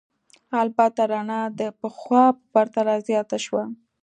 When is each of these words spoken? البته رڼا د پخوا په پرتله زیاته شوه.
البته 0.61 1.01
رڼا 1.11 1.41
د 1.59 1.61
پخوا 1.79 2.23
په 2.37 2.43
پرتله 2.53 2.95
زیاته 3.07 3.37
شوه. 3.45 3.63